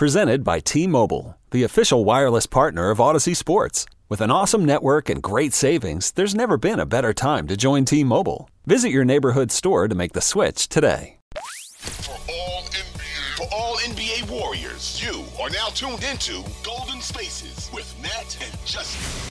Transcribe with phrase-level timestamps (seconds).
[0.00, 3.84] Presented by T-Mobile, the official wireless partner of Audacy Sports.
[4.08, 7.84] With an awesome network and great savings, there's never been a better time to join
[7.84, 8.48] T-Mobile.
[8.64, 11.18] Visit your neighborhood store to make the switch today.
[11.34, 17.94] For all NBA, for all NBA warriors, you are now tuned into Golden Spaces with
[18.02, 19.30] Nat and Justin.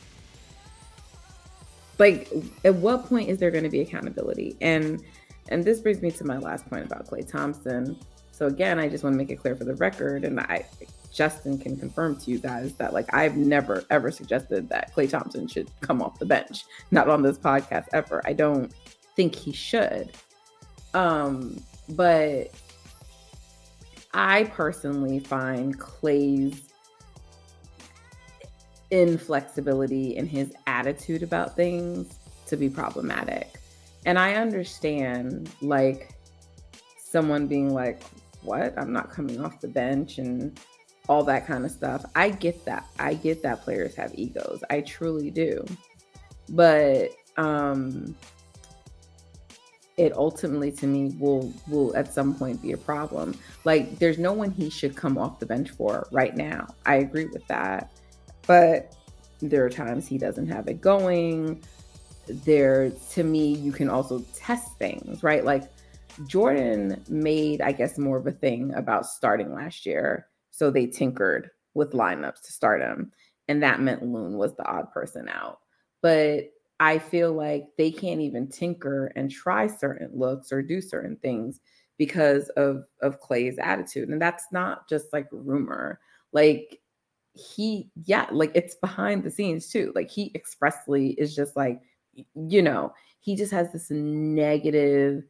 [1.98, 2.32] Like,
[2.64, 4.56] at what point is there going to be accountability?
[4.62, 5.04] And
[5.48, 7.98] and this brings me to my last point about Klay Thompson.
[8.40, 10.66] So again, I just want to make it clear for the record, and I
[11.14, 15.46] Justin can confirm to you guys that like I've never ever suggested that Klay Thompson
[15.46, 16.64] should come off the bench.
[16.90, 18.22] Not on this podcast ever.
[18.24, 18.74] I don't
[19.18, 20.14] think he should.
[20.94, 22.52] Um, but
[24.14, 26.62] I personally find Klay's
[28.90, 32.18] inflexibility and his attitude about things
[32.48, 33.60] to be problematic.
[34.06, 36.16] And I understand like
[36.98, 38.02] someone being like,
[38.42, 38.78] what?
[38.78, 40.60] I'm not coming off the bench and
[41.08, 42.06] all that kind of stuff.
[42.16, 42.88] I get that.
[43.00, 44.64] I get that players have egos.
[44.70, 45.66] I truly do.
[46.50, 48.16] But um
[49.98, 53.36] it ultimately to me will will at some point be a problem.
[53.66, 56.68] Like there's no one he should come off the bench for right now.
[56.86, 57.92] I agree with that.
[58.48, 58.96] But
[59.42, 61.64] there are times he doesn't have it going.
[62.28, 65.44] There to me you can also test things, right?
[65.44, 65.64] Like
[66.28, 70.28] Jordan made, I guess, more of a thing about starting last year.
[70.52, 73.12] So they tinkered with lineups to start him.
[73.48, 75.60] And that meant Loon was the odd person out.
[76.02, 81.18] But I feel like they can't even tinker and try certain looks or do certain
[81.18, 81.60] things
[81.98, 84.10] because of of Klay's attitude.
[84.10, 86.00] And that's not just like rumor.
[86.32, 86.80] Like
[87.34, 89.92] he, yeah, like it's behind the scenes too.
[89.96, 91.82] Like he expressly is just like,
[92.36, 95.24] you know, he just has this negative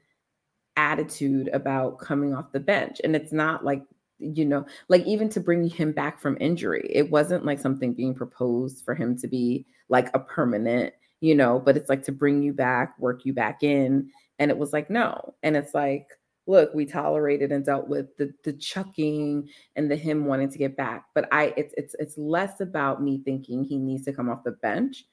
[0.79, 3.01] attitude about coming off the bench.
[3.03, 3.84] And it's not like,
[4.19, 8.16] you know, like even to bring him back from injury, it wasn't like something being
[8.16, 12.41] proposed for him to be like a permanent, you know, but it's like to bring
[12.41, 14.09] you back, work you back in.
[14.39, 15.35] And it was like, no.
[15.44, 16.07] And it's like,
[16.47, 20.78] look, we tolerated and dealt with the the chucking and the him wanting to get
[20.78, 21.06] back.
[21.13, 24.51] But I it's it's it's less about me thinking he needs to come off the
[24.51, 25.03] bench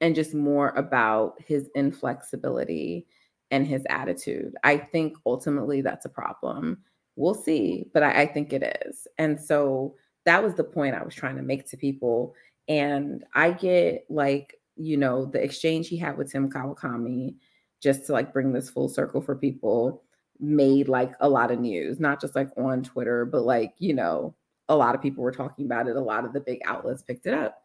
[0.00, 3.06] and just more about his inflexibility
[3.52, 4.54] and his attitude.
[4.64, 6.78] I think ultimately that's a problem.
[7.14, 9.06] We'll see, but I, I, think it is.
[9.18, 12.34] And so that was the point I was trying to make to people.
[12.66, 17.34] And I get like, you know, the exchange he had with Tim Kawakami,
[17.82, 20.02] just to like bring this full circle for people,
[20.40, 24.34] made like a lot of news, not just like on Twitter, but like, you know,
[24.70, 25.96] a lot of people were talking about it.
[25.96, 27.61] A lot of the big outlets picked it up.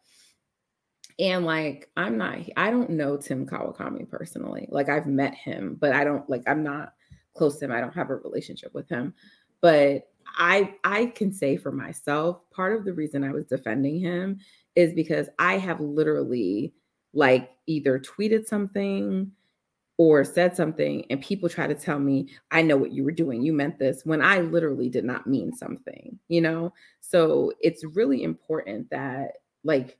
[1.18, 4.68] And like, I'm not, I don't know Tim Kawakami personally.
[4.70, 6.92] Like, I've met him, but I don't, like, I'm not
[7.34, 7.72] close to him.
[7.72, 9.14] I don't have a relationship with him.
[9.60, 14.38] But I, I can say for myself, part of the reason I was defending him
[14.76, 16.72] is because I have literally
[17.12, 19.32] like either tweeted something
[19.96, 23.42] or said something and people try to tell me i know what you were doing
[23.42, 28.22] you meant this when i literally did not mean something you know so it's really
[28.22, 29.98] important that like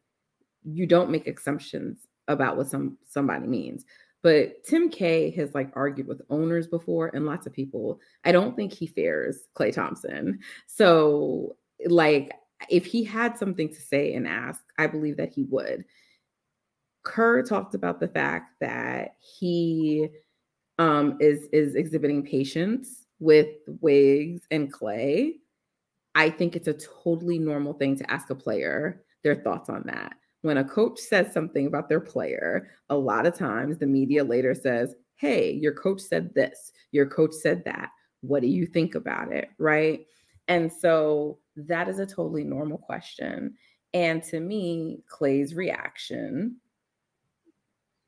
[0.74, 3.84] you don't make assumptions about what some somebody means.
[4.22, 8.00] But Tim K has like argued with owners before and lots of people.
[8.24, 10.40] I don't think he fears Klay Thompson.
[10.66, 11.56] So
[11.86, 12.32] like
[12.68, 15.84] if he had something to say and ask, I believe that he would.
[17.04, 20.08] Kerr talked about the fact that he
[20.78, 23.48] um, is is exhibiting patience with
[23.80, 25.34] Wiggs and Klay.
[26.14, 30.16] I think it's a totally normal thing to ask a player their thoughts on that
[30.42, 34.54] when a coach says something about their player, a lot of times the media later
[34.54, 37.90] says, Hey, your coach said this, your coach said that.
[38.20, 39.48] What do you think about it?
[39.58, 40.06] Right.
[40.46, 43.54] And so that is a totally normal question.
[43.94, 46.56] And to me, Klay's reaction,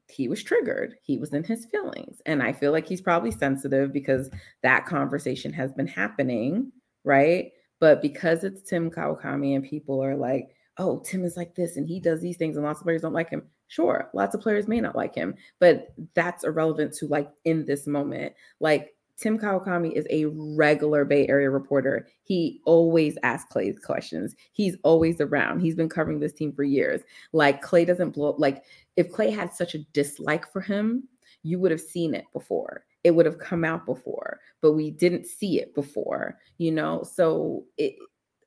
[0.08, 0.96] he was triggered.
[1.02, 2.20] He was in his feelings.
[2.26, 4.30] And I feel like he's probably sensitive because
[4.62, 6.72] that conversation has been happening,
[7.04, 7.50] right?
[7.78, 11.86] But because it's Tim Kawakami and people are like, oh, Tim is like this and
[11.86, 13.42] he does these things and lots of players don't like him.
[13.68, 17.86] Sure, lots of players may not like him, but that's irrelevant to like in this
[17.86, 18.32] moment.
[18.60, 22.08] Like Tim Kawakami is a regular Bay Area reporter.
[22.22, 24.34] He always asks Klay questions.
[24.52, 25.60] He's always around.
[25.60, 27.02] He's been covering this team for years.
[27.32, 28.64] Like Klay doesn't blow like
[28.96, 31.06] if Klay had such a dislike for him,
[31.42, 32.84] you would have seen it before.
[33.04, 37.02] It would have come out before, but we didn't see it before, you know?
[37.02, 37.96] So it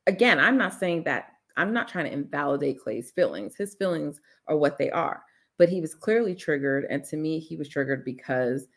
[0.07, 3.55] again, I'm not saying that I'm not trying to invalidate Klay's feelings.
[3.55, 5.23] His feelings are what they are.
[5.57, 8.67] But he was clearly triggered and to me he was triggered because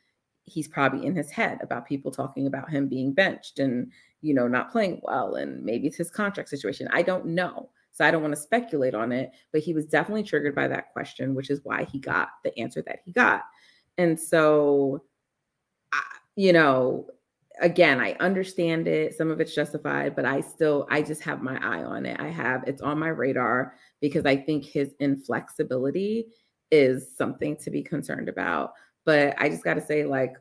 [0.47, 3.91] he's probably in his head about people talking about him being benched and
[4.23, 8.05] you know not playing well and maybe it's his contract situation i don't know so
[8.05, 11.35] i don't want to speculate on it but he was definitely triggered by that question
[11.35, 13.43] which is why he got the answer that he got
[13.99, 15.03] and so
[15.93, 16.03] I,
[16.37, 17.09] you know
[17.61, 21.57] again i understand it some of it's justified but i still i just have my
[21.63, 26.27] eye on it i have it's on my radar because i think his inflexibility
[26.71, 28.73] is something to be concerned about
[29.07, 30.35] but I just got to say, like,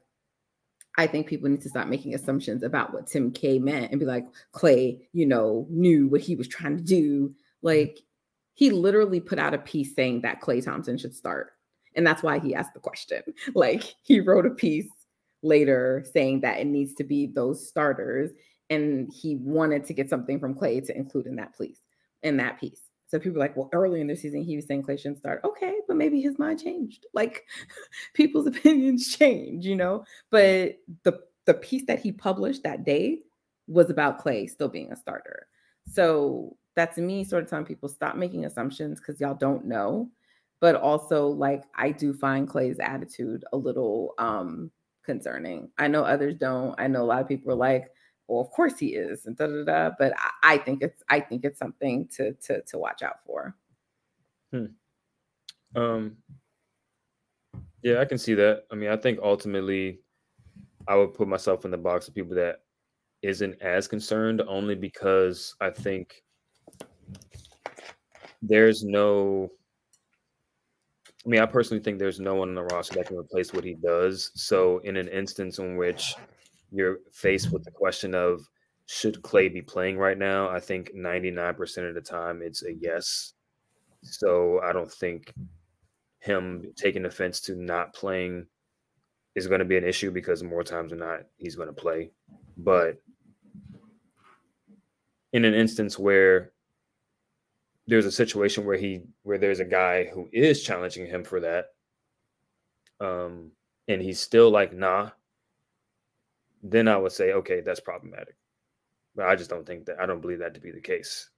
[0.97, 4.05] I think people need to stop making assumptions about what Tim K meant and be
[4.05, 7.29] like, Klay, you know, knew what he was trying to do.
[7.29, 7.33] Mm-hmm.
[7.61, 7.99] Like,
[8.55, 11.51] he literally put out a piece saying that Klay Thompson should start.
[11.95, 13.21] And that's why he asked the question.
[13.53, 14.89] Like, he wrote a piece
[15.45, 18.31] later saying that it needs to be those starters.
[18.69, 21.81] And he wanted to get something from Klay to include in that piece,
[22.23, 22.81] in that piece.
[23.07, 25.41] So people like, well, early in the season, he was saying Klay shouldn't start.
[25.43, 27.05] Okay, but maybe his mind changed.
[27.13, 27.45] Like
[28.13, 30.03] people's opinions change, you know.
[30.31, 33.19] But the the piece that he published that day
[33.67, 35.47] was about Klay still being a starter.
[35.87, 40.09] So that's me sort of telling people stop making assumptions because y'all don't know.
[40.59, 44.71] But also, like, I do find Klay's attitude a little um
[45.05, 45.69] concerning.
[45.77, 46.75] I know others don't.
[46.79, 47.89] I know a lot of people are like,
[48.27, 49.95] well, of course he is, and da da da.
[49.97, 53.55] But I, I think it's I think it's something to to to watch out for.
[54.51, 54.65] Hmm.
[55.75, 56.17] Um.
[57.83, 58.63] Yeah, I can see that.
[58.71, 59.99] I mean, I think ultimately,
[60.87, 62.61] I would put myself in the box of people that
[63.21, 66.23] isn't as concerned, only because I think
[68.41, 69.51] there's no.
[71.25, 73.63] I mean, I personally think there's no one on the roster that can replace what
[73.63, 74.31] he does.
[74.35, 76.13] So, in an instance in which
[76.71, 78.47] you're faced with the question of
[78.85, 80.49] should Klay be playing right now?
[80.49, 83.33] I think 99% of the time it's a yes.
[84.03, 85.33] So I don't think
[86.19, 88.45] him taking offense to not playing
[89.33, 92.11] is going to be an issue because more times than not he's going to play.
[92.57, 92.97] But
[95.33, 96.51] in an instance where
[97.87, 101.67] there's a situation where he where there's a guy who is challenging him for that
[102.99, 103.51] um
[103.87, 105.09] and he's still like nah
[106.65, 108.35] then I would say, okay, that's problematic.
[109.15, 111.29] But I just don't think that I don't believe that to be the case.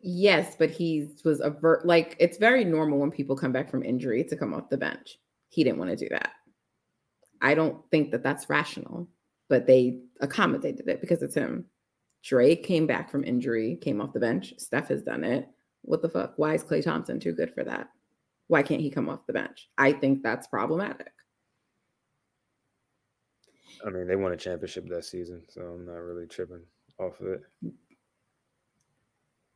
[0.00, 3.82] Yes, but he was a ver- like it's very normal when people come back from
[3.82, 5.18] injury to come off the bench.
[5.48, 6.32] He didn't want to do that.
[7.40, 9.08] I don't think that that's rational,
[9.48, 11.66] but they accommodated it because it's him.
[12.22, 14.54] Drake came back from injury, came off the bench.
[14.58, 15.48] Steph has done it.
[15.82, 16.34] What the fuck?
[16.36, 17.88] Why is Klay Thompson too good for that?
[18.46, 19.68] Why can't he come off the bench?
[19.78, 21.12] I think that's problematic.
[23.84, 26.62] I mean, they won a championship that season, so I'm not really tripping
[26.98, 27.42] off of it.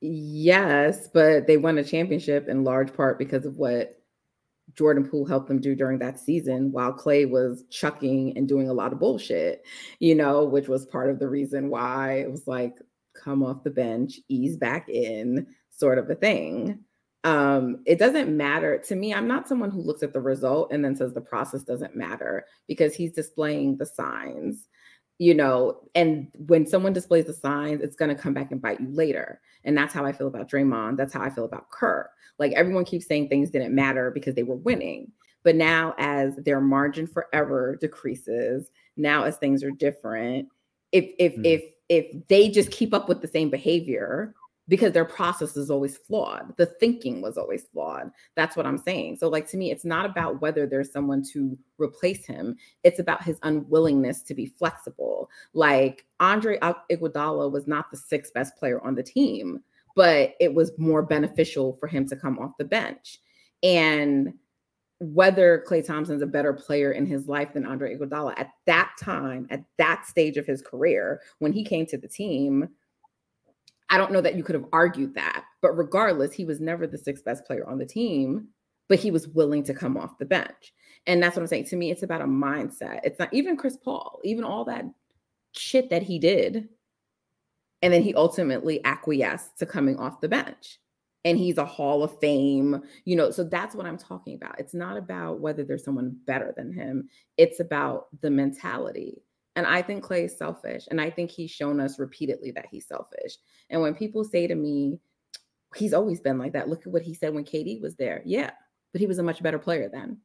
[0.00, 4.00] Yes, but they won a championship in large part because of what
[4.75, 8.75] Jordan Poole helped them do during that season, while Klay was chucking and doing a
[8.75, 9.65] lot of bullshit,
[10.01, 12.75] you know, which was part of the reason why it was like,
[13.15, 16.85] come off the bench, ease back in, sort of a thing
[17.27, 19.13] um, it doesn't matter to me.
[19.13, 22.47] I'm not someone who looks at the result and then says the process doesn't matter
[22.69, 24.69] because he's displaying the signs,
[25.19, 25.81] you know.
[25.95, 29.41] And when someone displays the signs, it's going to come back and bite you later.
[29.65, 30.97] And that's how I feel about Draymond.
[30.97, 32.11] That's how I feel about Kerr.
[32.39, 35.11] Like everyone keeps saying things didn't matter because they were winning.
[35.43, 40.49] But now, as their margin forever decreases, now as things are different,
[40.93, 41.47] if if mm.
[41.47, 44.35] if if they just keep up with the same behavior
[44.69, 46.57] because their process is always flawed.
[46.57, 48.11] The thinking was always flawed.
[48.35, 49.17] That's what I'm saying.
[49.17, 53.23] So, like, to me, it's not about whether there's someone to replace him, it's about
[53.23, 55.31] his unwillingness to be flexible.
[55.55, 59.63] Like, Andre Iguodala was not the sixth best player on the team,
[59.95, 63.21] but it was more beneficial for him to come off the bench.
[63.63, 64.35] And
[64.99, 69.47] whether Klay Thompson's a better player in his life than Andre Iguodala at that time,
[69.51, 72.69] at that stage of his career, when he came to the team,
[73.90, 75.45] I don't know that you could have argued that.
[75.62, 78.49] But regardless, he was never the sixth best player on the team,
[78.88, 80.73] but he was willing to come off the bench.
[81.07, 81.66] And that's what I'm saying.
[81.66, 83.00] To me, it's about a mindset.
[83.05, 84.85] It's not even Chris Paul, even all that
[85.52, 86.69] shit that he did.
[87.83, 90.78] And then he ultimately acquiesced to coming off the bench.
[91.25, 93.31] And he's a Hall of Fame, you know.
[93.31, 94.59] So that's what I'm talking about.
[94.61, 99.23] It's not about whether there's someone better than him, it's about the mentality.
[99.57, 100.87] And I think Klay is selfish.
[100.91, 103.37] And I think he's shown us repeatedly that he's selfish.
[103.71, 105.01] And when people say to me,
[105.75, 108.23] he's always been like that, look at what he said when KD was there.
[108.25, 108.51] Yeah,
[108.93, 110.19] but he was a much better player then.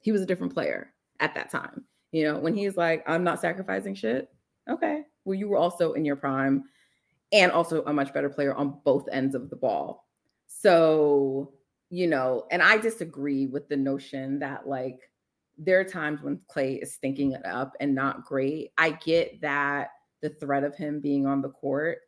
[0.00, 1.84] He was a different player at that time.
[2.12, 4.30] You know, when he's like, I'm not sacrificing shit.
[4.70, 5.02] Okay.
[5.24, 6.64] Well, you were also in your prime
[7.32, 10.06] and also a much better player on both ends of the ball.
[10.46, 11.52] So,
[11.90, 15.10] you know, and I disagree with the notion that like
[15.58, 18.72] there are times when Klay is stinking it up and not great.
[18.78, 19.90] I get that
[20.22, 21.98] the threat of him being on the court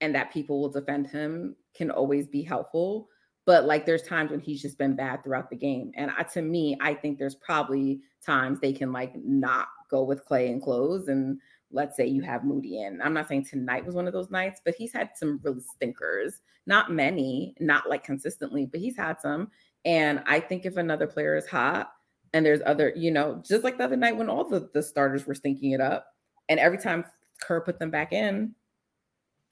[0.00, 3.08] and that people will defend him can always be helpful.
[3.44, 5.92] But like there's times when he's just been bad throughout the game.
[5.94, 10.26] And I, to me, I think there's probably times they can like not go with
[10.26, 11.08] Klay and close.
[11.08, 11.40] And
[11.70, 13.00] let's say you have Moody in.
[13.00, 16.40] I'm not saying tonight was one of those nights, but he's had some really stinkers.
[16.66, 19.50] Not many, not like consistently, but he's had some.
[19.84, 21.92] And I think if another player is hot,
[22.32, 25.26] and there's other, you know, just like the other night when all the, the starters
[25.26, 26.06] were stinking it up.
[26.48, 27.04] And every time
[27.40, 28.54] Kerr put them back in,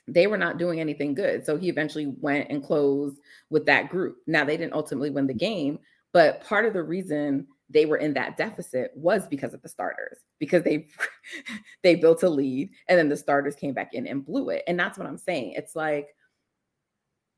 [0.06, 1.46] they were not doing anything good.
[1.46, 3.18] So he eventually went and closed
[3.50, 4.16] with that group.
[4.26, 5.78] Now they didn't ultimately win the game,
[6.12, 10.18] but part of the reason they were in that deficit was because of the starters
[10.38, 10.86] because they
[11.82, 14.62] they built a lead and then the starters came back in and blew it.
[14.66, 15.52] And that's what I'm saying.
[15.52, 16.08] It's like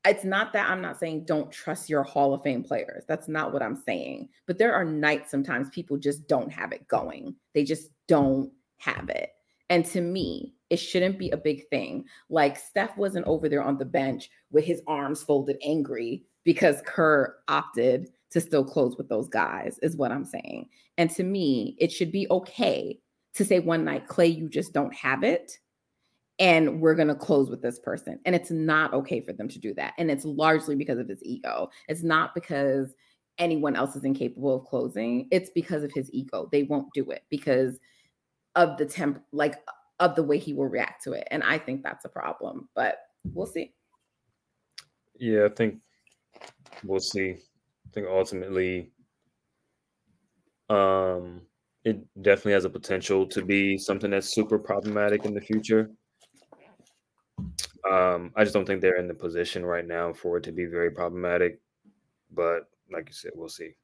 [0.09, 3.03] it's not that I'm not saying don't trust your Hall of Fame players.
[3.07, 4.29] That's not what I'm saying.
[4.45, 7.35] But there are nights sometimes people just don't have it going.
[7.53, 9.31] They just don't have it.
[9.69, 12.05] And to me, it shouldn't be a big thing.
[12.29, 17.35] Like Steph wasn't over there on the bench with his arms folded angry because Kerr
[17.47, 20.69] opted to still close with those guys, is what I'm saying.
[20.97, 22.99] And to me, it should be okay
[23.35, 25.57] to say one night, Klay, you just don't have it
[26.39, 28.19] and we're going to close with this person.
[28.25, 29.93] And it's not okay for them to do that.
[29.97, 31.69] And it's largely because of his ego.
[31.87, 32.93] It's not because
[33.37, 35.27] anyone else is incapable of closing.
[35.31, 36.47] It's because of his ego.
[36.51, 37.79] They won't do it because
[38.55, 39.55] of the temp, like
[39.99, 41.27] of the way he will react to it.
[41.31, 42.97] And I think that's a problem, but
[43.33, 43.73] we'll see.
[45.19, 45.81] Yeah, I think
[46.83, 47.31] we'll see.
[47.31, 48.91] I think ultimately,
[50.69, 51.41] um,
[51.83, 55.89] it definitely has a potential to be something that's super problematic in the future.
[57.89, 60.65] Um, I just don't think they're in the position right now for it to be
[60.65, 61.59] very problematic.
[62.31, 63.75] But like you said, we'll see.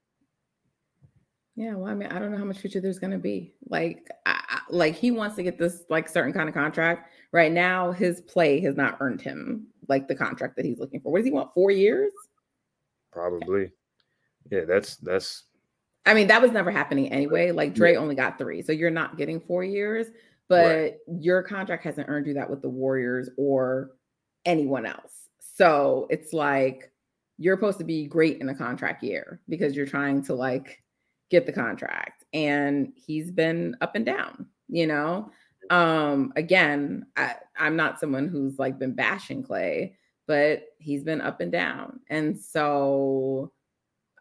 [1.55, 3.53] Yeah, well, I mean, I don't know how much future there's going to be.
[3.69, 7.11] Like, I, like he wants to get this like certain kind of contract.
[7.31, 11.11] Right now, his play has not earned him like the contract that he's looking for.
[11.11, 11.53] What does he want?
[11.53, 12.11] Four years?
[13.11, 13.71] Probably.
[14.49, 15.43] Yeah, that's that's.
[16.05, 17.51] I mean, that was never happening anyway.
[17.51, 17.99] Like Dre yeah.
[17.99, 20.07] only got three, so you're not getting four years
[20.49, 20.93] but right.
[21.07, 23.91] your contract hasn't earned you that with the Warriors or
[24.45, 25.29] anyone else.
[25.39, 26.91] So it's like
[27.37, 30.83] you're supposed to be great in a contract year because you're trying to like
[31.29, 35.31] get the contract and he's been up and down, you know.
[35.69, 39.93] Um again, I I'm not someone who's like been bashing Klay,
[40.27, 41.99] but he's been up and down.
[42.09, 43.51] And so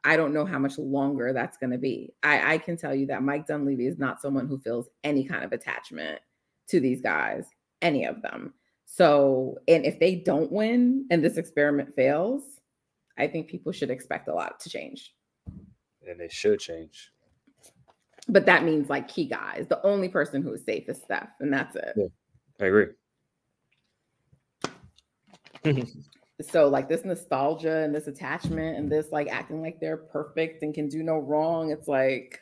[0.04, 2.12] I don't know how much longer that's going to be.
[2.22, 5.44] I, I can tell you that Mike Dunleavy is not someone who feels any kind
[5.44, 6.20] of attachment
[6.68, 7.46] to these guys,
[7.80, 8.54] any of them.
[8.84, 12.42] So, and if they don't win and this experiment fails,
[13.16, 15.14] I think people should expect a lot to change.
[16.06, 17.12] And they should change.
[18.28, 19.66] But that means like key guys.
[19.68, 21.92] The only person who is safe is Steph, and that's it.
[21.96, 22.06] Yeah,
[22.60, 22.86] I agree.
[26.40, 30.74] so like this nostalgia and this attachment and this like acting like they're perfect and
[30.74, 32.40] can do no wrong it's like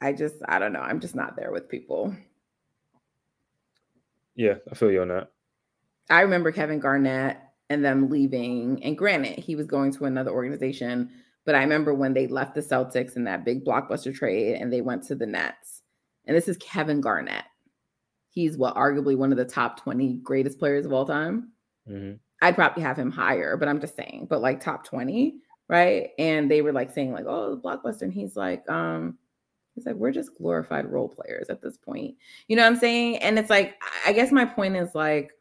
[0.00, 2.14] i just i don't know i'm just not there with people.
[4.36, 5.30] Yeah i feel you on that.
[6.08, 11.10] I remember kevin garnett and them leaving and granted he was going to another organization
[11.44, 14.80] but i remember when they left the celtics in that big blockbuster trade and they
[14.80, 15.82] went to the nets.
[16.26, 17.44] And this is kevin garnett.
[18.28, 21.50] He's what arguably one of the top 20 greatest players of all time
[21.88, 22.16] Mm-hmm.
[22.42, 25.36] I'd probably have him higher, but I'm just saying, but like top 20,
[25.68, 26.10] right?
[26.18, 28.02] And they were like saying, like, oh, blockbuster.
[28.02, 29.18] And he's like, um,
[29.74, 32.16] he's like, we're just glorified role players at this point.
[32.48, 33.18] You know what I'm saying?
[33.18, 35.32] And it's like, I guess my point is like,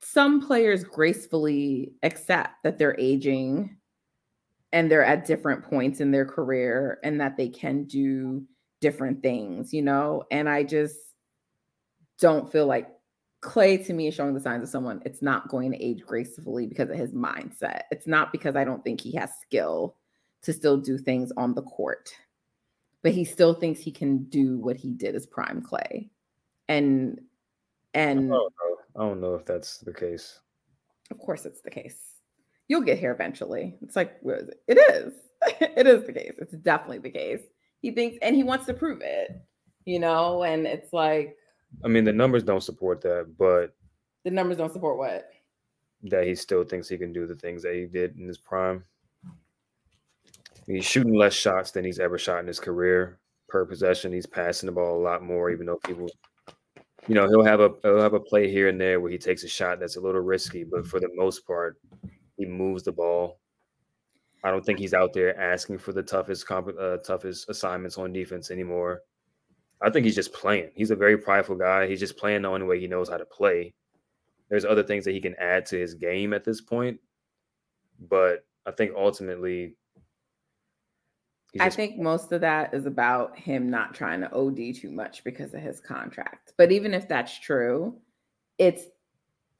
[0.00, 3.76] some players gracefully accept that they're aging
[4.72, 8.44] and they're at different points in their career and that they can do
[8.80, 10.24] different things, you know?
[10.30, 10.96] And I just
[12.18, 12.88] don't feel like
[13.44, 16.66] Klay to me is showing the signs of someone it's not going to age gracefully
[16.66, 17.82] because of his mindset.
[17.90, 19.96] It's not because I don't think he has skill
[20.42, 22.10] to still do things on the court,
[23.02, 26.08] but he still thinks he can do what he did as prime Klay.
[26.68, 27.20] And
[27.92, 28.76] and I don't, know.
[28.96, 30.40] I don't know if that's the case.
[31.10, 31.98] Of course, it's the case.
[32.68, 33.76] You'll get here eventually.
[33.82, 34.58] It's like it?
[34.66, 35.12] it is.
[35.60, 36.34] it is the case.
[36.38, 37.42] It's definitely the case.
[37.82, 39.38] He thinks, and he wants to prove it.
[39.84, 41.36] You know, and it's like
[41.82, 43.74] I mean, the numbers don't support that, but
[44.24, 45.30] the numbers don't support what
[46.04, 48.84] that he still thinks he can do the things that he did in his prime.
[50.66, 54.12] He's shooting less shots than he's ever shot in his career per possession.
[54.12, 56.08] He's passing the ball a lot more, even though people,
[57.06, 59.44] you know, he'll have a he'll have a play here and there where he takes
[59.44, 61.78] a shot that's a little risky, but for the most part,
[62.36, 63.38] he moves the ball.
[64.42, 68.12] I don't think he's out there asking for the toughest comp- uh, toughest assignments on
[68.12, 69.00] defense anymore.
[69.82, 70.70] I think he's just playing.
[70.74, 71.86] He's a very prideful guy.
[71.86, 73.74] He's just playing the only way he knows how to play.
[74.48, 77.00] There's other things that he can add to his game at this point,
[78.08, 79.76] but I think ultimately,
[81.60, 85.54] I think most of that is about him not trying to OD too much because
[85.54, 86.52] of his contract.
[86.56, 87.96] But even if that's true,
[88.58, 88.84] it's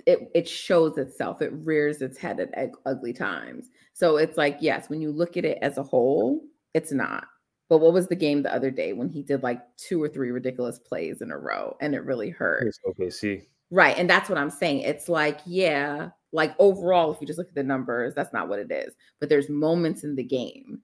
[0.06, 1.40] it it shows itself.
[1.40, 3.70] It rears its head at ugly times.
[3.92, 6.42] So it's like yes, when you look at it as a whole,
[6.74, 7.24] it's not.
[7.68, 10.30] But what was the game the other day when he did like two or three
[10.30, 12.74] ridiculous plays in a row and it really hurt?
[12.86, 13.42] Okay, see.
[13.70, 13.96] Right.
[13.96, 14.80] And that's what I'm saying.
[14.80, 18.58] It's like, yeah, like overall, if you just look at the numbers, that's not what
[18.58, 18.94] it is.
[19.18, 20.80] But there's moments in the game,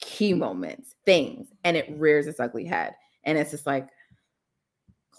[0.00, 2.94] key moments, things, and it rears its ugly head.
[3.24, 3.88] And it's just like,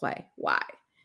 [0.01, 0.61] Klay, why?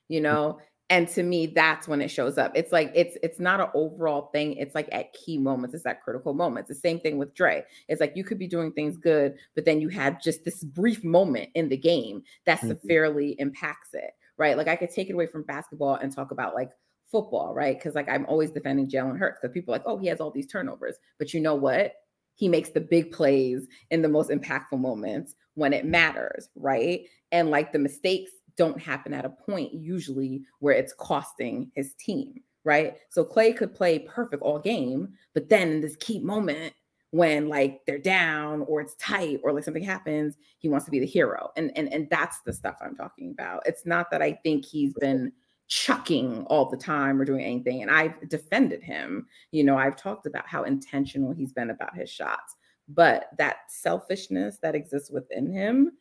[0.09, 0.25] You mm.
[0.25, 2.53] know, and to me that's when it shows up.
[2.55, 4.55] It's like it's it's not an overall thing.
[4.55, 5.75] It's like at key moments.
[5.75, 6.69] It's at critical moments.
[6.69, 7.65] The same thing with Dre.
[7.89, 11.03] It's like you could be doing things good but then you had just this brief
[11.05, 12.69] moment in the game that mm-hmm.
[12.69, 14.57] severely impacts it right?
[14.57, 16.71] Like I could take it away from basketball and talk about like
[17.11, 17.77] football right?
[17.77, 19.39] Because like I'm always defending Jalen Hurts.
[19.41, 20.97] Because people are like oh he has all these turnovers.
[21.19, 21.95] But you know what?
[22.35, 27.01] He makes the big plays in the most impactful moments when it matters right?
[27.33, 32.35] And like the mistakes don't happen at a point usually where it's costing his team,
[32.65, 32.97] right?
[33.11, 36.73] So Klay could play perfect all game, but then in this key moment
[37.11, 40.99] when like they're down or it's tight or like something happens, he wants to be
[40.99, 41.51] the hero.
[41.57, 43.63] And and and that's the stuff I'm talking about.
[43.67, 45.33] It's not that I think he's been
[45.69, 49.27] chucking all the time or doing anything and I've defended him.
[49.51, 52.57] You know, I've talked about how intentional he's been about his shots.
[52.89, 55.93] But that selfishness that exists within him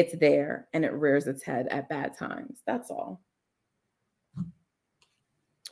[0.00, 2.60] it's there and it rears its head at bad times.
[2.66, 3.22] That's all.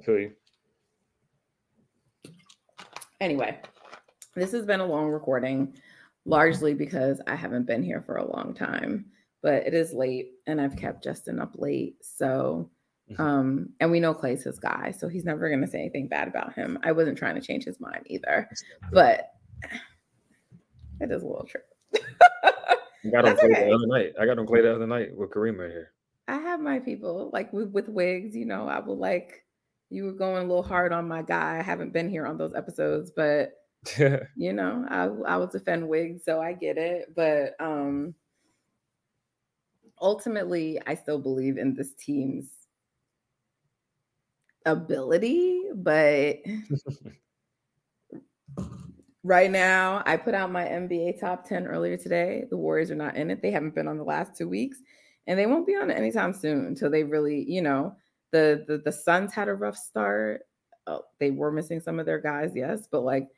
[0.00, 0.32] I feel you.
[3.20, 3.58] Anyway,
[4.34, 5.74] this has been a long recording,
[6.24, 9.06] largely because I haven't been here for a long time,
[9.42, 11.96] but it is late and I've kept Justin up late.
[12.00, 12.70] So
[13.10, 13.22] Mm-hmm.
[13.22, 16.54] Um, and we know Klay's his guy, so he's never gonna say anything bad about
[16.54, 16.78] him.
[16.84, 18.48] I wasn't trying to change his mind either,
[18.92, 19.32] but
[21.00, 21.60] it is a little true.
[23.04, 23.68] I got on Klay okay.
[23.68, 24.12] the other night.
[24.20, 25.92] I got on Klay the other night with Kareem right here.
[26.28, 29.44] I have my people like with, with Wiggs, you know, I will like
[29.90, 31.58] you were going a little hard on my guy.
[31.58, 33.52] I haven't been here on those episodes, but
[34.36, 37.14] you know, I I will defend Wiggs, so I get it.
[37.14, 38.14] But um
[40.00, 42.46] ultimately I still believe in this team's
[44.64, 46.36] ability, but
[49.22, 52.44] right now I put out my NBA top 10 earlier today.
[52.48, 53.42] The Warriors are not in it.
[53.42, 54.78] They haven't been on the last two weeks,
[55.26, 57.96] and they won't be on it anytime soon until they really, you know,
[58.32, 60.42] the the, the Suns had a rough start.
[60.86, 63.28] Oh, they were missing some of their guys, yes, but like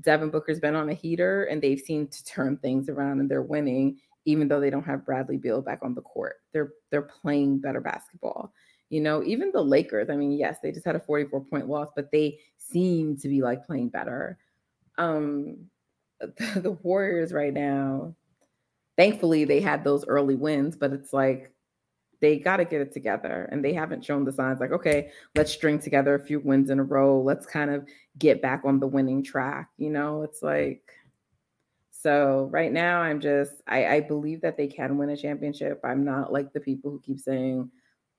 [0.00, 3.42] Devin Booker's been on a heater and they've seemed to turn things around and they're
[3.42, 6.36] winning even though they don't have Bradley Beal back on the court.
[6.52, 8.52] They're they're playing better basketball.
[8.90, 11.88] You know, even the Lakers, I mean, yes, they just had a 44 point loss,
[11.96, 14.38] but they seem to be like playing better.
[14.98, 15.66] Um
[16.20, 18.14] the, the Warriors right now,
[18.96, 21.52] thankfully they had those early wins, but it's like
[22.20, 25.52] they got to get it together and they haven't shown the signs like okay let's
[25.52, 27.20] string together a few wins in a row.
[27.20, 27.86] Let's kind of
[28.18, 30.22] get back on the winning track you know?
[30.22, 30.82] It's like
[31.90, 35.80] so right now i'm just I, I believe that they can win a championship.
[35.82, 37.70] I'm not like the people who keep saying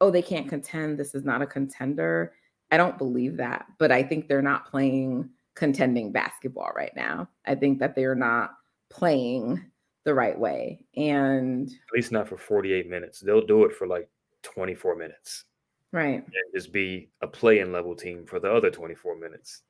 [0.01, 0.99] oh they can't contend.
[0.99, 2.33] This is not a contender.
[2.71, 7.27] I don't believe that but i think they're not playing contending basketball right now.
[7.45, 8.51] I think that they're not
[8.89, 9.65] playing
[10.07, 10.79] the right way.
[10.95, 13.19] And at least not for 48 minutes.
[13.19, 14.09] They'll do it for like
[14.43, 15.43] 24 minutes.
[15.91, 16.23] Right.
[16.23, 19.63] And just be a play-in level team for the other 24 minutes.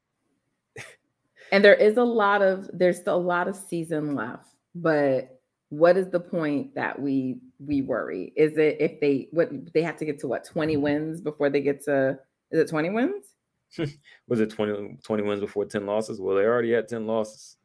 [1.52, 5.98] and there is a lot of there's still a lot of season left, but what
[5.98, 8.32] is the point that we we worry?
[8.36, 10.84] Is it if they what they have to get to what 20 mm-hmm.
[10.84, 12.20] wins before they get to
[12.52, 13.26] is it 20 wins?
[14.30, 16.22] Was it 20, 20 wins before 10 losses?
[16.22, 17.58] Well, they already had 10 losses.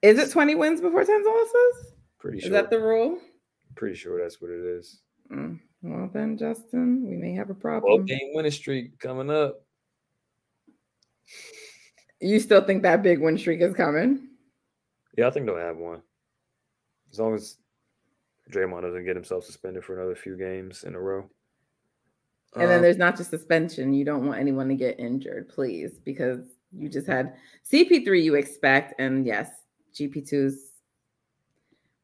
[0.00, 1.94] Is it 20 wins before 10 losses?
[2.20, 2.48] Pretty sure.
[2.48, 3.18] Is that the rule?
[3.74, 5.00] Pretty sure that's what it is.
[5.32, 5.58] Mm.
[5.82, 7.90] Well, then, Justin, we may have a problem.
[7.90, 9.64] Well, game winning streak coming up.
[12.20, 14.28] You still think that big win streak is coming?
[15.16, 16.02] Yeah, I think they'll have one.
[17.10, 17.56] As long as
[18.52, 21.30] Draymond doesn't get himself suspended for another few games in a row.
[22.54, 23.94] And um, then there's not just suspension.
[23.94, 26.40] You don't want anyone to get injured, please, because
[26.76, 27.34] you just had
[27.72, 29.00] CP3 you expect.
[29.00, 29.48] And yes,
[29.94, 30.69] GP2's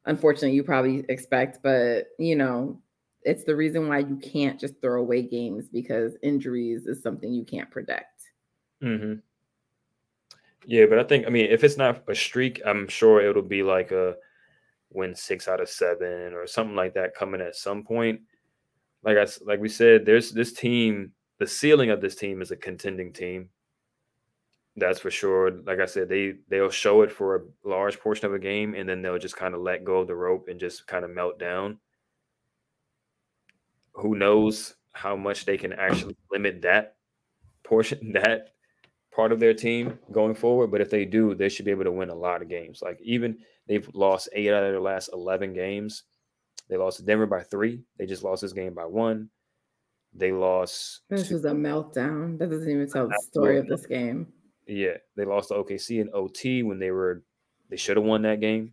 [0.06, 2.80] unfortunately you probably expect, but you know,
[3.22, 7.44] it's the reason why you can't just throw away games because injuries is something you
[7.44, 8.30] can't predict.
[8.82, 9.14] Mm-hmm.
[10.64, 13.62] Yeah, but I think I mean if it's not a streak, I'm sure it'll be
[13.62, 14.16] like a
[14.92, 18.20] win six out of seven or something like that coming at some point.
[19.02, 21.12] Like I like we said, there's this team.
[21.38, 23.50] The ceiling of this team is a contending team.
[24.76, 25.50] That's for sure.
[25.50, 28.88] Like I said, they they'll show it for a large portion of a game, and
[28.88, 31.38] then they'll just kind of let go of the rope and just kind of melt
[31.38, 31.78] down.
[33.94, 36.96] Who knows how much they can actually limit that
[37.64, 38.50] portion, that
[39.14, 40.70] part of their team going forward.
[40.70, 42.82] But if they do, they should be able to win a lot of games.
[42.82, 46.04] Like even they've lost eight out of their last eleven games.
[46.68, 47.82] They lost to Denver by three.
[47.96, 49.30] They just lost this game by one.
[50.12, 51.00] They lost.
[51.08, 52.38] This was a meltdown.
[52.38, 54.32] That doesn't even tell the story of this game.
[54.66, 57.22] Yeah, they lost to OKC in OT when they were
[57.70, 58.72] they should have won that game.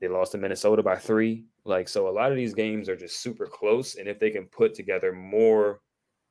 [0.00, 1.44] They lost to Minnesota by three.
[1.64, 4.46] Like so, a lot of these games are just super close, and if they can
[4.46, 5.80] put together more,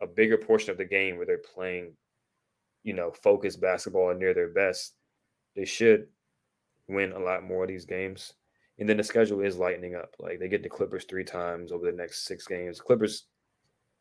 [0.02, 1.94] a bigger portion of the game where they're playing,
[2.84, 4.96] you know, focused basketball and near their best,
[5.56, 6.08] they should
[6.88, 8.34] win a lot more of these games.
[8.80, 10.16] And then the schedule is lightening up.
[10.20, 12.80] Like they get the Clippers three times over the next six games.
[12.80, 13.26] Clippers,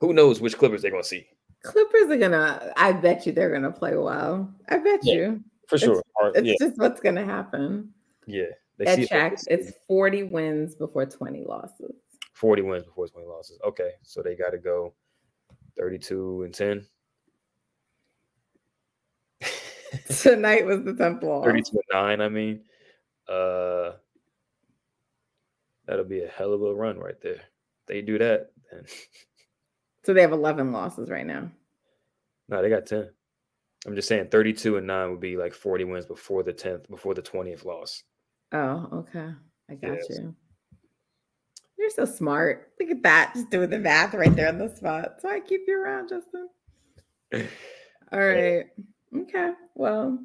[0.01, 1.27] who knows which Clippers they're gonna see?
[1.62, 2.73] Clippers are gonna.
[2.77, 4.53] I bet you they're gonna play well.
[4.69, 6.03] I bet yeah, you for sure.
[6.25, 6.55] It's, it's yeah.
[6.69, 7.90] just what's gonna happen.
[8.27, 8.47] Yeah,
[8.79, 9.38] they check.
[9.49, 11.95] It's forty wins before twenty losses.
[12.33, 13.59] Forty wins before twenty losses.
[13.64, 14.95] Okay, so they got to go
[15.77, 16.87] thirty-two and ten.
[20.09, 21.45] Tonight was the loss.
[21.45, 22.21] Thirty-two and nine.
[22.21, 22.61] I mean,
[23.29, 23.92] uh,
[25.87, 27.40] that'll be a hell of a run right there.
[27.87, 28.85] they do that, then.
[30.07, 31.51] So they have 11 losses right now.
[32.49, 33.11] No, they got 10.
[33.88, 37.12] I'm just saying 32 and 9 would be like 40 wins before the 10th, before
[37.12, 38.05] the 20th loss.
[38.53, 39.33] Oh, okay.
[39.69, 40.07] I got yes.
[40.11, 40.33] you.
[41.77, 42.71] You're so smart.
[42.79, 43.33] Look at that.
[43.35, 45.16] Just doing the math right there on the spot.
[45.21, 46.51] So I keep you around, Justin.
[48.12, 48.66] All right.
[49.12, 49.53] Okay.
[49.75, 50.21] Well,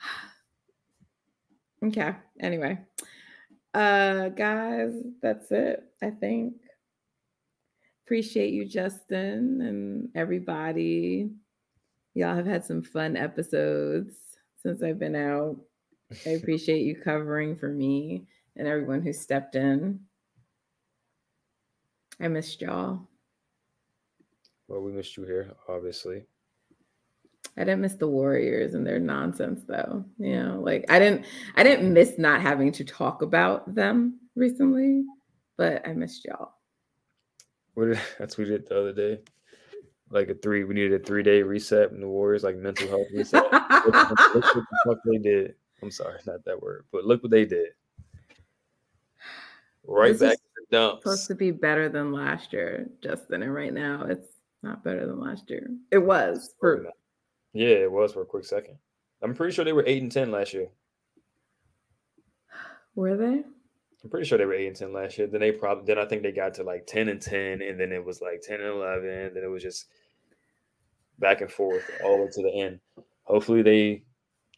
[1.86, 2.14] okay.
[2.38, 2.78] Anyway,
[3.74, 5.82] uh, guys, that's it.
[6.00, 6.54] I think
[8.10, 11.30] appreciate you, Justin, and everybody.
[12.14, 14.14] Y'all have had some fun episodes
[14.60, 15.56] since I've been out.
[16.26, 20.00] I appreciate you covering for me and everyone who stepped in.
[22.18, 23.06] I missed y'all.
[24.66, 26.24] Well, we missed you here, obviously.
[27.56, 30.04] I didn't miss the Warriors and their nonsense though.
[30.18, 35.04] You know, like I didn't I didn't miss not having to talk about them recently,
[35.56, 36.54] but I missed y'all.
[37.74, 39.20] What did, that's what we did the other day.
[40.10, 43.06] Like a three, we needed a three day reset in the Warriors, like mental health
[43.12, 43.44] reset.
[43.52, 45.54] look, look, what the fuck they did.
[45.82, 47.68] I'm sorry, not that word, but look what they did.
[49.86, 51.04] Right this back to the dumps.
[51.04, 54.26] Supposed to be better than last year, Justin, and right now it's
[54.62, 55.70] not better than last year.
[55.90, 56.86] It was for
[57.52, 58.76] yeah, it was for a quick second.
[59.22, 60.68] I'm pretty sure they were eight and ten last year.
[62.94, 63.44] Were they?
[64.02, 65.26] I'm pretty sure they were eight and ten last year.
[65.26, 67.92] Then they probably then I think they got to like ten and ten, and then
[67.92, 69.34] it was like ten and eleven.
[69.34, 69.86] Then it was just
[71.18, 72.80] back and forth all the way to the end.
[73.24, 74.02] Hopefully they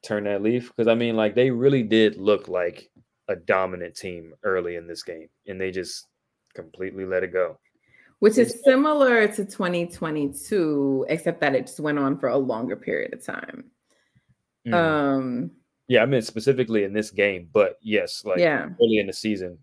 [0.02, 2.90] turn that leaf because I mean, like they really did look like
[3.28, 6.06] a dominant team early in this game, and they just
[6.54, 7.58] completely let it go.
[8.20, 13.12] Which is similar to 2022, except that it just went on for a longer period
[13.14, 13.64] of time.
[14.64, 14.74] Mm.
[14.74, 15.50] Um,
[15.88, 18.68] Yeah, I mean specifically in this game, but yes, like Yeah.
[18.80, 19.58] early in the season,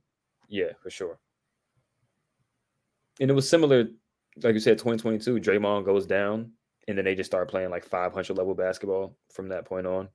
[0.48, 1.20] yeah, for sure.
[3.20, 3.86] And it was similar,
[4.44, 5.40] like you said, 2022.
[5.40, 6.52] Draymond goes down,
[6.88, 10.10] and then they just start playing like 500 level basketball from that point on.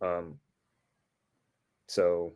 [0.00, 0.38] Um,
[1.88, 2.34] so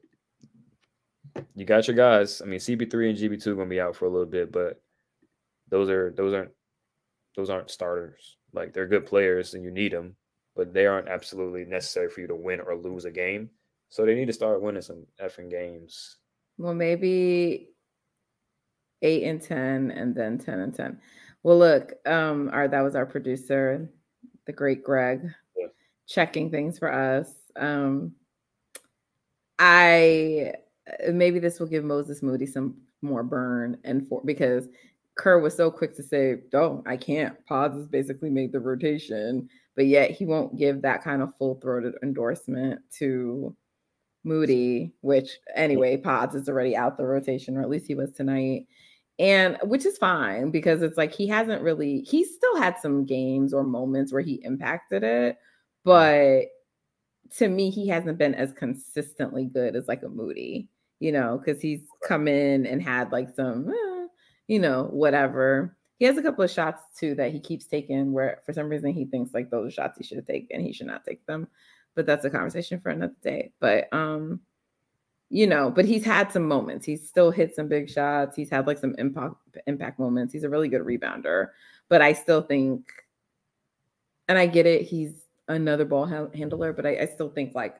[1.54, 2.42] you got your guys.
[2.42, 4.80] I mean, CP3 and GP2 gonna be out for a little bit, but
[5.68, 6.50] those are those aren't
[7.36, 8.36] those aren't starters.
[8.52, 10.16] Like they're good players, and you need them,
[10.56, 13.50] but they aren't absolutely necessary for you to win or lose a game.
[13.88, 16.16] So they need to start winning some effing games.
[16.58, 17.68] well, maybe
[19.02, 21.00] eight and 10 and then 10 and 10.
[21.42, 23.90] Well, look, um, our that was our producer,
[24.46, 25.22] the great Greg,
[25.56, 25.66] Yeah.
[26.06, 27.34] checking things for us.
[27.56, 28.14] Um,
[29.58, 30.54] I
[31.12, 34.68] maybe this will give Moses Moody some more burn and for because
[35.16, 39.48] Kerr was so quick to say, "Oh, I can't." Pods has basically made the rotation,
[39.76, 43.56] but yet he won't give that kind of full-throated endorsement to
[44.24, 48.66] Moody, which anyway, Pods is already out the rotation, or at least he was tonight.
[49.18, 53.52] And which is fine because it's like he hasn't really, he still had some games
[53.52, 55.38] or moments where he impacted it,
[55.84, 56.46] but
[57.38, 60.68] to me, he hasn't been as consistently good as like a Moody,
[61.00, 64.06] you know, because he's come in and had like some, eh,
[64.48, 65.76] you know, whatever.
[66.02, 68.92] He has a couple of shots too that he keeps taking where for some reason
[68.92, 71.24] he thinks like those are shots he should have taken and he should not take
[71.26, 71.46] them.
[71.94, 73.52] But that's a conversation for another day.
[73.60, 74.40] But um,
[75.30, 76.84] you know, but he's had some moments.
[76.84, 78.34] He's still hit some big shots.
[78.34, 79.36] He's had like some impact
[79.68, 80.32] impact moments.
[80.32, 81.50] He's a really good rebounder.
[81.88, 82.90] But I still think,
[84.26, 85.12] and I get it, he's
[85.46, 87.76] another ball ha- handler, but I, I still think like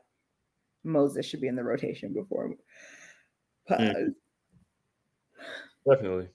[0.85, 2.54] Moses should be in the rotation before.
[3.68, 4.14] Mm.
[5.85, 6.28] Definitely.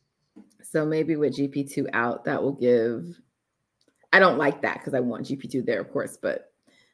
[0.70, 3.22] So maybe with GP2 out, that will give.
[4.12, 6.52] I don't like that because I want GP2 there, of course, but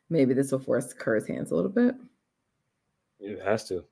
[0.10, 1.96] maybe this will force Kerr's hands a little bit.
[3.20, 3.84] It has to.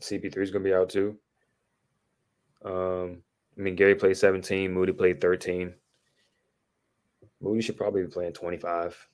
[0.00, 1.18] CP3 is going to be out too.
[2.64, 3.22] Um,
[3.58, 5.74] I mean, Gary played 17, Moody played 13.
[7.40, 9.08] Moody should probably be playing 25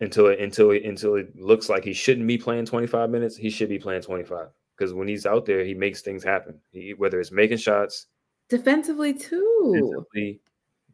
[0.00, 3.36] until it until it until it looks like he shouldn't be playing 25 minutes.
[3.36, 4.48] He should be playing 25
[4.82, 6.58] because when he's out there, he makes things happen.
[6.72, 8.06] He, whether it's making shots,
[8.48, 9.70] Defensively, too.
[9.72, 10.40] defensively,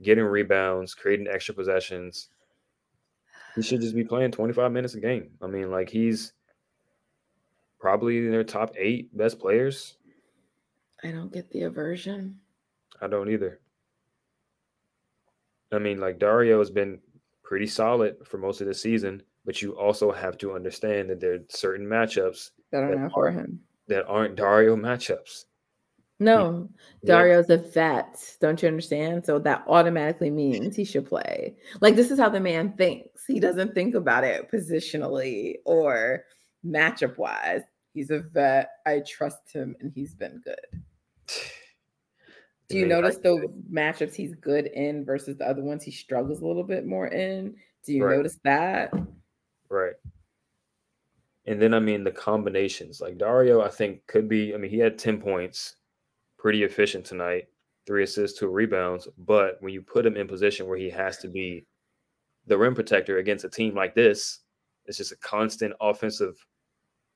[0.03, 2.29] getting rebounds, creating extra possessions.
[3.57, 5.31] He should just be playing 25 minutes a game.
[5.43, 6.35] I mean, like he's
[7.81, 9.97] probably in their top eight best players.
[11.03, 12.39] I don't get the aversion.
[13.01, 13.59] I don't either.
[15.73, 17.01] I mean, like Dario has been
[17.43, 21.35] pretty solid for most of the season, but you also have to understand that there
[21.35, 23.61] are certain matchups That are that not for him.
[23.89, 25.45] That aren't Dario matchups.
[26.21, 26.69] No,
[27.03, 27.15] Yeah.
[27.15, 28.37] Dario's a vet.
[28.41, 29.25] Don't you understand?
[29.25, 31.55] So that automatically means he should play.
[31.81, 33.25] Like this is how the man thinks.
[33.27, 36.25] He doesn't think about it positionally or
[36.67, 37.63] matchup wise.
[37.95, 38.71] He's a vet.
[38.87, 40.83] I trust him, and he's been good.
[42.69, 46.47] Do you notice the matchups he's good in versus the other ones he struggles a
[46.47, 47.55] little bit more in?
[47.87, 48.17] Do you Right.
[48.17, 48.93] notice that?
[49.71, 49.95] Right.
[51.49, 53.01] And then I mean the combinations.
[53.01, 54.55] Like Dario, I think could be.
[54.55, 55.77] I mean, he had 10 points,
[56.37, 57.45] pretty efficient tonight,
[57.87, 59.09] three assists, two rebounds.
[59.17, 61.65] But when you put him in position where he has to be
[62.47, 64.41] the rim protector against a team like this,
[64.85, 66.35] it's just a constant offensive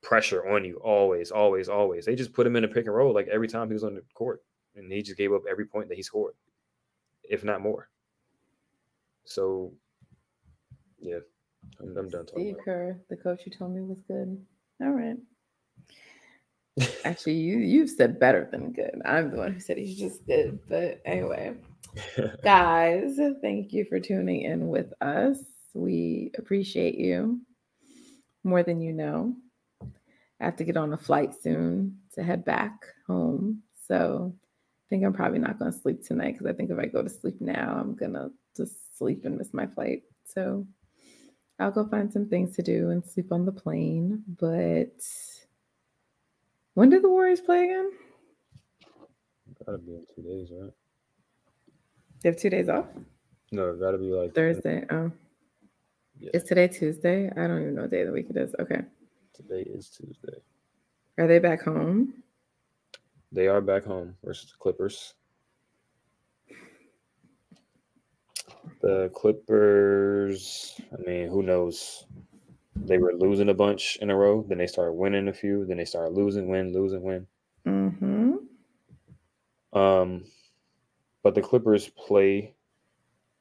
[0.02, 2.06] pressure on you, always, always, always.
[2.06, 3.94] They just put him in a pick and roll like every time he was on
[3.94, 4.42] the court,
[4.76, 6.34] and he just gave up every point that he scored,
[7.22, 7.90] if not more.
[9.26, 9.74] So,
[10.98, 11.18] yeah,
[11.80, 12.44] I'm, I'm done talking.
[12.44, 14.40] Steve Kerr, the coach you told me was good.
[14.80, 15.16] All right.
[17.04, 19.00] Actually, you you've said better than good.
[19.04, 20.58] I'm the one who said he's just good.
[20.68, 21.54] But anyway,
[22.44, 25.38] guys, thank you for tuning in with us.
[25.74, 27.40] We appreciate you
[28.44, 29.34] more than you know.
[29.82, 33.62] I have to get on a flight soon to head back home.
[33.86, 36.86] So I think I'm probably not going to sleep tonight because I think if I
[36.86, 40.02] go to sleep now, I'm going to just sleep and miss my flight.
[40.24, 40.66] So
[41.58, 44.22] I'll go find some things to do and sleep on the plane.
[44.40, 44.96] But
[46.74, 47.90] when did the Warriors play again?
[49.64, 50.70] Gotta be in two days, right?
[52.22, 52.86] They have two days off.
[53.52, 54.84] No, it gotta be like Thursday.
[54.90, 55.12] Oh,
[56.18, 57.30] Yeah, is today Tuesday?
[57.30, 58.54] I don't even know what day of the week it is.
[58.58, 58.80] Okay.
[59.34, 60.38] today is Tuesday.
[61.18, 62.14] Are they back home?
[63.30, 65.14] They are back home versus the Clippers.
[68.80, 72.06] The Clippers, I mean, who knows?
[72.74, 75.76] They were losing a bunch in a row, then they started winning a few, then
[75.76, 77.26] they started losing, win, losing, win.
[77.66, 79.78] Mm-hmm.
[79.78, 80.24] Um,
[81.22, 82.54] but the Clippers play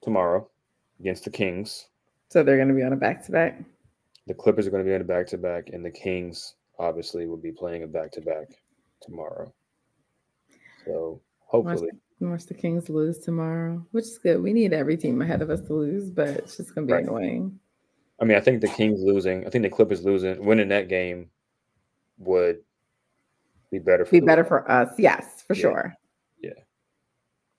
[0.01, 0.49] tomorrow
[0.99, 1.87] against the Kings.
[2.29, 3.61] So they're going to be on a back to back.
[4.27, 7.25] The Clippers are going to be on a back to back, and the Kings obviously
[7.25, 8.47] will be playing a back to back
[9.01, 9.51] tomorrow.
[10.85, 11.89] So hopefully,
[12.21, 14.41] Watch the Kings lose tomorrow, which is good.
[14.41, 16.93] We need every team ahead of us to lose, but it's just going to be
[16.93, 17.03] Right.
[17.03, 17.59] annoying.
[18.19, 21.31] I mean, I think the Kings losing, I think the Clippers losing, winning that game
[22.19, 22.61] would
[23.71, 24.93] be better for Be the- better for us.
[24.99, 25.61] Yes, for Yeah.
[25.61, 25.95] sure.
[26.39, 26.51] Yeah.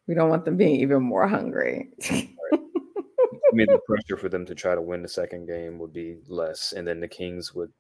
[0.07, 1.90] We don't want them being even more hungry.
[2.53, 6.20] I mean, the pressure for them to try to win the second game would be
[6.29, 7.72] less, and then the Kings would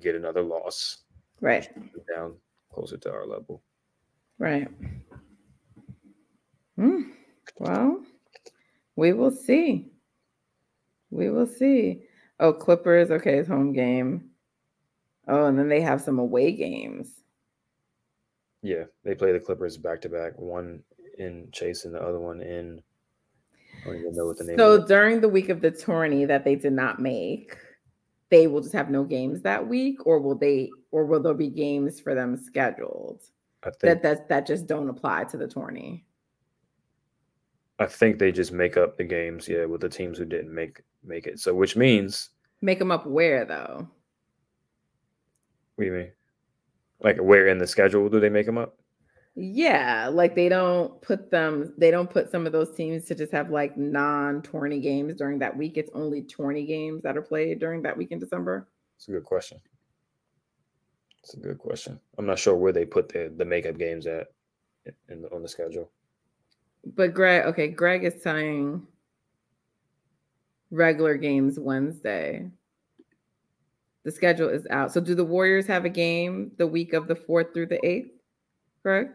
[0.00, 1.04] get another loss
[1.40, 1.68] right.
[2.12, 2.34] down
[2.72, 3.62] closer to our level.
[4.38, 4.68] Right.
[6.76, 7.02] Hmm.
[7.58, 8.02] Well,
[8.96, 9.90] we will see.
[11.10, 12.02] We will see.
[12.38, 13.10] Oh, Clippers.
[13.10, 14.30] Okay, it's home game.
[15.28, 17.10] Oh, and then they have some away games.
[18.62, 20.82] Yeah, they play the Clippers back to back, one
[21.18, 22.82] in Chase and the other one in.
[23.82, 24.58] I don't even know what the name.
[24.58, 27.56] So during the week of the tourney that they did not make,
[28.30, 31.48] they will just have no games that week, or will they, or will there be
[31.48, 33.22] games for them scheduled
[33.62, 36.04] I think that that that just don't apply to the tourney?
[37.78, 40.80] I think they just make up the games, yeah, with the teams who didn't make
[41.04, 41.38] make it.
[41.40, 42.30] So which means,
[42.62, 43.88] Make them up where though?
[45.74, 46.10] what do you mean?
[47.00, 48.78] Like where in the schedule do they make them up?
[49.34, 53.32] Yeah, like they don't put them, they don't put some of those teams to just
[53.32, 55.76] have like non tourney games during that week.
[55.76, 58.66] It's only tourney games that are played during that week in December.
[58.96, 59.58] It's a good question.
[61.22, 62.00] It's a good question.
[62.16, 64.28] I'm not sure where they put the the makeup games at
[65.10, 65.90] in the, on the schedule.
[66.94, 68.86] But Greg, okay, Greg is saying
[70.70, 72.50] regular games Wednesday.
[74.04, 74.92] The schedule is out.
[74.92, 78.10] So do the Warriors have a game the week of the 4th through the 8th?
[78.84, 79.08] Greg?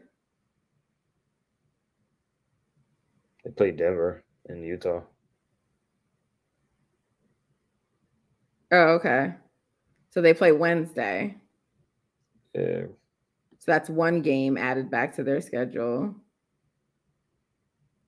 [3.45, 5.01] They play Denver in Utah.
[8.73, 9.33] Oh, okay.
[10.09, 11.37] So they play Wednesday.
[12.53, 12.83] Yeah,
[13.59, 16.13] So that's one game added back to their schedule.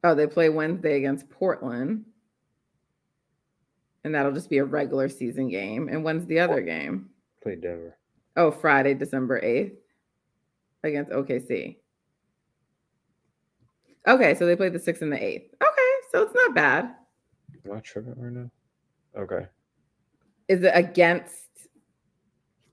[0.03, 2.05] Oh, they play Wednesday against Portland.
[4.03, 5.87] And that'll just be a regular season game.
[5.87, 7.09] And when's the other game?
[7.41, 7.97] play Denver.
[8.35, 9.75] Oh, Friday, December 8th
[10.83, 11.77] against OKC.
[14.07, 15.49] Okay, so they played the 6th and the 8th.
[15.61, 16.95] Okay, so it's not bad.
[17.65, 18.51] Am I tripping right now?
[19.17, 19.47] Okay.
[20.47, 21.43] Is it against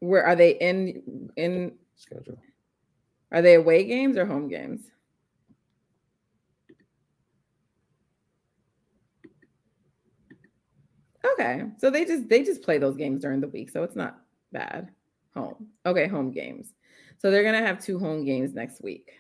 [0.01, 2.39] where are they in in Schedule.
[3.31, 4.91] are they away games or home games?
[11.25, 14.23] Okay, so they just they just play those games during the week, so it's not
[14.53, 14.91] bad.
[15.35, 15.69] Home.
[15.87, 16.73] Okay, home games.
[17.19, 19.13] So they're gonna have two home games next week.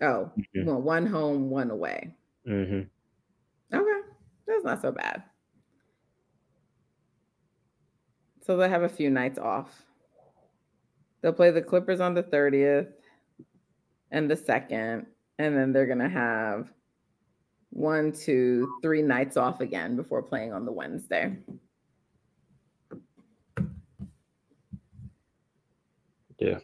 [0.00, 0.64] Oh, Mhm.
[0.66, 2.14] well, one home, one away.
[2.46, 2.82] Mm-hmm.
[3.76, 4.08] Okay,
[4.46, 5.22] that's not so bad.
[8.42, 9.82] So they'll have a few nights off.
[11.20, 12.92] They'll play the Clippers on the 30th
[14.10, 15.06] and the 2nd,
[15.38, 16.68] and then they're going to have
[17.70, 21.36] one, two, three nights off again before playing on the Wednesday.
[26.38, 26.58] Yeah.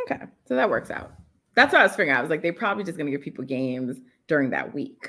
[0.00, 1.12] Okay, so that works out.
[1.54, 2.18] That's what I was figuring out.
[2.18, 5.08] I was like, they're probably just going to give people games during that week.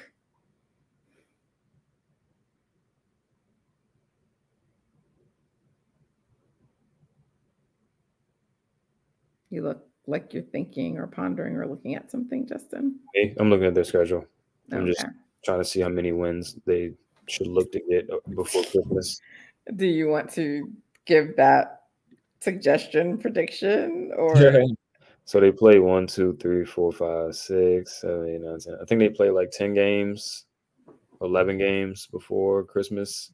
[9.50, 13.00] You look like you're thinking or pondering or looking at something, Justin.
[13.14, 14.26] Hey, I'm looking at their schedule.
[14.72, 15.06] I'm just
[15.44, 16.94] trying to see how many wins they
[17.28, 19.20] should look to get uh, before Christmas.
[19.76, 20.72] Do you want to
[21.06, 21.84] give that
[22.40, 24.36] suggestion prediction or
[25.26, 28.78] so they play one, two, three, four, five, six, seven, eight, nine, ten.
[28.82, 30.46] I think they play like ten games,
[31.22, 33.32] eleven games before Christmas.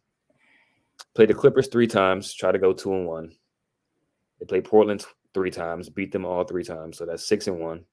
[1.13, 3.33] Play the Clippers three times, try to go two and one.
[4.39, 7.59] They play Portland t- three times, beat them all three times, so that's six and
[7.59, 7.85] one.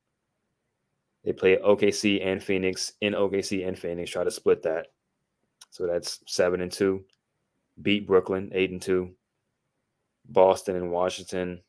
[1.25, 4.87] They play OKC and Phoenix in OKC and Phoenix, try to split that.
[5.71, 7.05] So that's seven and two.
[7.83, 9.15] Beat Brooklyn, eight and two.
[10.29, 11.61] Boston and Washington.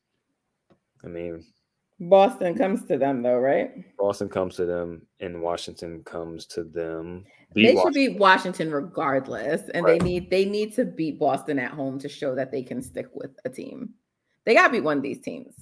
[1.04, 1.44] I mean,
[2.00, 3.70] Boston comes to them though, right?
[3.98, 7.24] Boston comes to them, and Washington comes to them.
[7.54, 7.92] Beat they Washington.
[7.92, 10.00] should beat Washington regardless, and right.
[10.00, 13.08] they need they need to beat Boston at home to show that they can stick
[13.12, 13.90] with a team.
[14.44, 15.54] They got to beat one of these teams.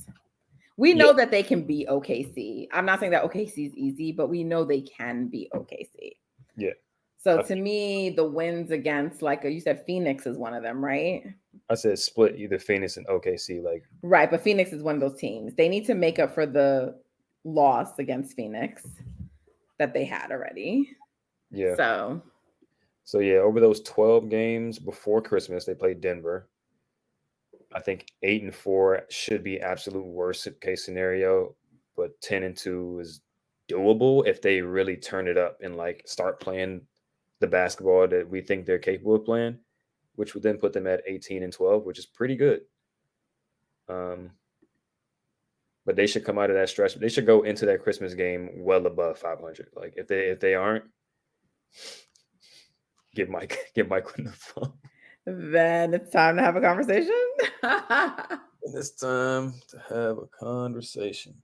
[0.76, 1.12] We know yeah.
[1.14, 2.68] that they can be OKC.
[2.72, 6.12] I'm not saying that OKC is easy, but we know they can be OKC.
[6.56, 6.70] Yeah.
[7.18, 11.24] So to me, the wins against like you said, Phoenix is one of them, right?
[11.68, 14.30] I said split either Phoenix and OKC, like right.
[14.30, 15.54] But Phoenix is one of those teams.
[15.54, 16.94] They need to make up for the
[17.44, 18.86] loss against Phoenix
[19.78, 20.96] that they had already.
[21.50, 21.74] Yeah.
[21.76, 22.22] So.
[23.04, 26.48] So yeah, over those twelve games before Christmas, they played Denver.
[27.72, 31.54] I think eight and four should be absolute worst case scenario,
[31.96, 33.20] but ten and two is
[33.70, 36.80] doable if they really turn it up and like start playing
[37.40, 39.58] the basketball that we think they're capable of playing,
[40.16, 42.62] which would then put them at 18 and 12, which is pretty good.
[43.88, 44.30] Um,
[45.86, 46.94] but they should come out of that stretch.
[46.94, 49.70] They should go into that Christmas game well above 500.
[49.74, 50.84] Like if they if they aren't,
[53.14, 54.72] give Mike give Mike the phone.
[55.36, 57.14] Then it's time to have a conversation.
[58.62, 61.34] it's time to have a conversation.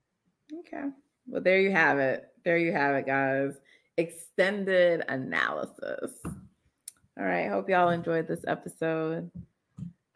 [0.61, 0.89] Okay.
[1.27, 2.29] Well, there you have it.
[2.45, 3.55] There you have it, guys
[3.97, 6.13] extended analysis.
[6.25, 7.49] All right.
[7.49, 9.31] Hope y'all enjoyed this episode.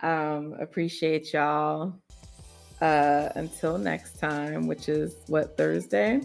[0.01, 1.95] Um, appreciate y'all.
[2.81, 6.21] Uh, until next time, which is what Thursday.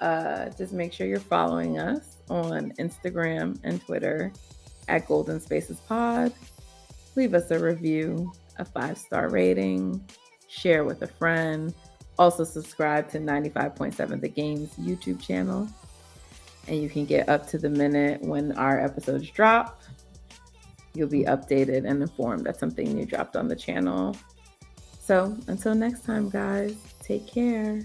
[0.00, 4.30] Uh, just make sure you're following us on Instagram and Twitter
[4.88, 6.32] at Golden Spaces Pod.
[7.20, 10.02] Leave us a review, a five star rating,
[10.48, 11.74] share with a friend.
[12.18, 15.68] Also, subscribe to 95.7 The Game's YouTube channel
[16.66, 19.82] and you can get up to the minute when our episodes drop.
[20.94, 24.16] You'll be updated and informed that something new dropped on the channel.
[24.98, 27.82] So until next time, guys, take care.